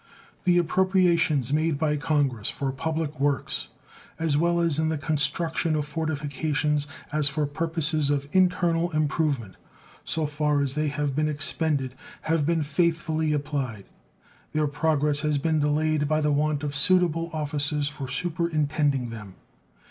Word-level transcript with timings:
The 0.45 0.57
appropriations 0.57 1.53
made 1.53 1.77
by 1.77 1.95
Congress 1.95 2.49
for 2.49 2.71
public 2.71 3.19
works, 3.19 3.67
as 4.17 4.35
well 4.35 4.59
in 4.59 4.89
the 4.89 4.97
construction 4.97 5.75
of 5.75 5.85
fortifications 5.87 6.87
as 7.11 7.29
for 7.29 7.45
purposes 7.45 8.09
of 8.09 8.27
internal 8.31 8.89
improvement, 8.93 9.57
so 10.03 10.25
far 10.25 10.61
as 10.61 10.73
they 10.73 10.87
have 10.87 11.15
been 11.15 11.27
expended, 11.29 11.93
have 12.21 12.47
been 12.47 12.63
faithfully 12.63 13.31
applied. 13.31 13.85
Their 14.53 14.65
progress 14.65 15.19
has 15.19 15.37
been 15.37 15.59
delayed 15.59 16.07
by 16.07 16.19
the 16.19 16.31
want 16.31 16.63
of 16.63 16.75
suitable 16.75 17.29
officers 17.31 17.87
for 17.87 18.07
superintending 18.07 19.11
them. 19.11 19.35